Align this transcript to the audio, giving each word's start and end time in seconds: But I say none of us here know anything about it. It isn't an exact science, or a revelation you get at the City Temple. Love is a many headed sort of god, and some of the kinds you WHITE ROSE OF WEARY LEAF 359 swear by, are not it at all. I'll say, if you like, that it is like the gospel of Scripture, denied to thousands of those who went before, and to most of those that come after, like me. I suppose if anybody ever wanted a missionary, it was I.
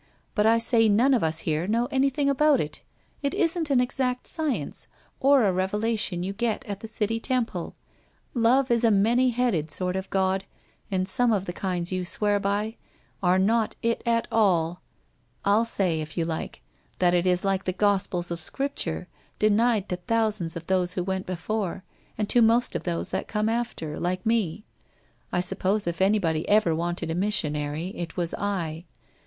But 0.33 0.47
I 0.47 0.57
say 0.57 0.89
none 0.89 1.13
of 1.13 1.23
us 1.23 1.41
here 1.41 1.67
know 1.67 1.85
anything 1.91 2.27
about 2.27 2.59
it. 2.59 2.81
It 3.21 3.35
isn't 3.35 3.69
an 3.69 3.79
exact 3.79 4.25
science, 4.25 4.87
or 5.19 5.43
a 5.43 5.53
revelation 5.53 6.23
you 6.23 6.33
get 6.33 6.65
at 6.65 6.79
the 6.79 6.87
City 6.87 7.19
Temple. 7.19 7.75
Love 8.33 8.71
is 8.71 8.83
a 8.83 8.89
many 8.89 9.29
headed 9.29 9.69
sort 9.69 9.95
of 9.95 10.09
god, 10.09 10.45
and 10.89 11.07
some 11.07 11.31
of 11.31 11.45
the 11.45 11.53
kinds 11.53 11.91
you 11.91 11.99
WHITE 12.01 12.01
ROSE 12.05 12.15
OF 12.15 12.21
WEARY 12.21 12.33
LEAF 12.37 12.41
359 12.41 12.77
swear 13.19 13.19
by, 13.21 13.29
are 13.29 13.37
not 13.37 13.75
it 13.83 14.01
at 14.07 14.27
all. 14.31 14.81
I'll 15.45 15.65
say, 15.65 16.01
if 16.01 16.17
you 16.17 16.25
like, 16.25 16.63
that 16.97 17.13
it 17.13 17.27
is 17.27 17.45
like 17.45 17.65
the 17.65 17.71
gospel 17.71 18.21
of 18.21 18.41
Scripture, 18.41 19.07
denied 19.37 19.87
to 19.89 19.97
thousands 19.97 20.55
of 20.55 20.65
those 20.65 20.93
who 20.93 21.03
went 21.03 21.27
before, 21.27 21.83
and 22.17 22.27
to 22.27 22.41
most 22.41 22.75
of 22.75 22.85
those 22.85 23.09
that 23.09 23.27
come 23.27 23.47
after, 23.47 23.99
like 23.99 24.25
me. 24.25 24.65
I 25.31 25.41
suppose 25.41 25.85
if 25.85 26.01
anybody 26.01 26.49
ever 26.49 26.73
wanted 26.73 27.11
a 27.11 27.13
missionary, 27.13 27.89
it 27.89 28.17
was 28.17 28.33
I. 28.33 28.85